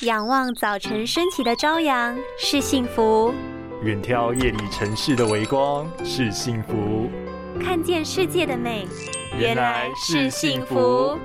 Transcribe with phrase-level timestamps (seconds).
[0.00, 3.32] 仰望早晨升起的朝阳是幸福，
[3.82, 7.08] 远眺夜里城市的微光是幸福，
[7.62, 8.88] 看见世界的美
[9.38, 11.16] 原来是幸福。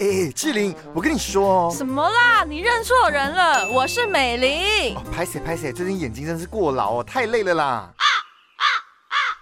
[0.00, 2.44] 哎，志玲，我跟你说哦，什么啦？
[2.44, 4.94] 你认错人了，我是美玲。
[5.10, 7.90] 拍谁拍谁，最近眼睛真是过劳哦，太累了啦。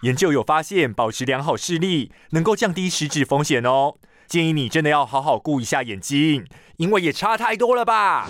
[0.02, 3.94] 研究有发现，保持良好视力能够降低食指风险哦。
[4.28, 6.46] 建议你真的要好好顾一下眼睛，
[6.76, 8.28] 因为也差太多了吧。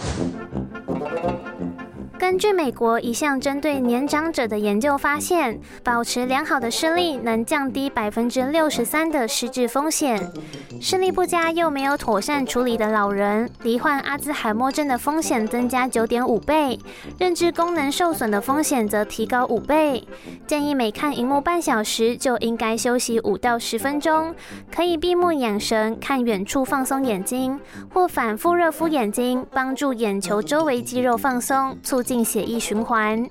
[2.18, 10.28] 根据美国一项针对年长者的研究发现，保持良好的视力能降低百分之六十三的失智风险。
[10.80, 16.76] 视力不佳又没有妥善处理的老人，罹患阿兹海默症的风险增加九点五倍，
[17.18, 20.04] 认知功能受损的风险则提高五倍。
[20.44, 24.34] 建议每看荧幕半小时就应该休息五到十分钟，
[24.74, 27.60] 可以闭目养神，看远处放松眼睛，
[27.94, 32.02] 或反复热敷眼睛，帮助眼球周围肌肉放松，促。
[32.08, 33.28] 进血液循环，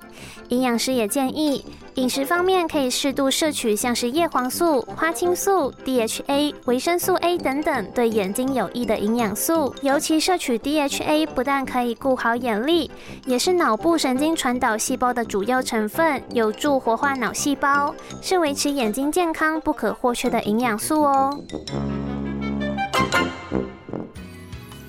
[0.50, 9.74] 营养师也建议饮食方面可以适度摄取像是叶黄素、花青素、DHA、维生素 A 等等对眼睛有益的营养素。
[9.82, 12.88] 尤其摄取 DHA 不但可以顾好眼力，
[13.26, 21.36] 也是脑部神经传导细胞的主要成分，有助活化脑细胞，是维持眼睛健康不可或缺的营养素哦。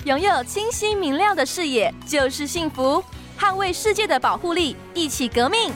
[0.06, 3.04] 拥有清晰明亮的视野就是幸福。
[3.40, 5.72] 捍卫世界的保护力，一起革命。